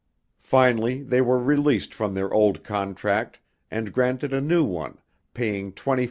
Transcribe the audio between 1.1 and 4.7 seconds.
were released from their old contract and granted a new